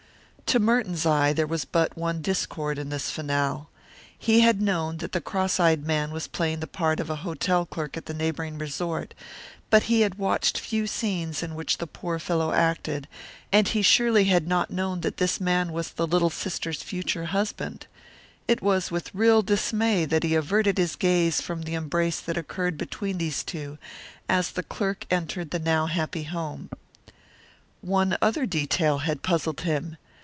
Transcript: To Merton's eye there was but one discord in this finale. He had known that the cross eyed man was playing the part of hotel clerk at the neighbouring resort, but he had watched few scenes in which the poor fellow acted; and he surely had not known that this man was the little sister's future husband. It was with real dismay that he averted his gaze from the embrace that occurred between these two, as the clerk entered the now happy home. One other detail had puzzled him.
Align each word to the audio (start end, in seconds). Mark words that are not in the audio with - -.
To 0.51 0.59
Merton's 0.59 1.05
eye 1.05 1.31
there 1.31 1.47
was 1.47 1.63
but 1.63 1.97
one 1.97 2.21
discord 2.21 2.77
in 2.77 2.89
this 2.89 3.09
finale. 3.09 3.67
He 4.19 4.41
had 4.41 4.61
known 4.61 4.97
that 4.97 5.13
the 5.13 5.21
cross 5.21 5.61
eyed 5.61 5.85
man 5.85 6.11
was 6.11 6.27
playing 6.27 6.59
the 6.59 6.67
part 6.67 6.99
of 6.99 7.07
hotel 7.07 7.65
clerk 7.65 7.95
at 7.95 8.05
the 8.05 8.13
neighbouring 8.13 8.57
resort, 8.57 9.13
but 9.69 9.83
he 9.83 10.01
had 10.01 10.15
watched 10.15 10.57
few 10.59 10.87
scenes 10.87 11.41
in 11.41 11.55
which 11.55 11.77
the 11.77 11.87
poor 11.87 12.19
fellow 12.19 12.51
acted; 12.51 13.07
and 13.53 13.69
he 13.69 13.81
surely 13.81 14.25
had 14.25 14.45
not 14.45 14.69
known 14.69 14.99
that 14.99 15.15
this 15.15 15.39
man 15.39 15.71
was 15.71 15.91
the 15.91 16.05
little 16.05 16.29
sister's 16.29 16.83
future 16.83 17.27
husband. 17.27 17.87
It 18.45 18.61
was 18.61 18.91
with 18.91 19.15
real 19.15 19.41
dismay 19.41 20.03
that 20.03 20.23
he 20.25 20.35
averted 20.35 20.77
his 20.77 20.97
gaze 20.97 21.39
from 21.39 21.61
the 21.61 21.75
embrace 21.75 22.19
that 22.19 22.35
occurred 22.35 22.77
between 22.77 23.19
these 23.19 23.41
two, 23.41 23.77
as 24.27 24.51
the 24.51 24.63
clerk 24.63 25.05
entered 25.09 25.51
the 25.51 25.59
now 25.59 25.85
happy 25.85 26.23
home. 26.23 26.69
One 27.79 28.17
other 28.21 28.45
detail 28.45 28.97
had 28.97 29.23
puzzled 29.23 29.61
him. 29.61 29.95